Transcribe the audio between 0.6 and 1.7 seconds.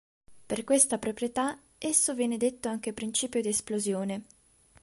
questa proprietà,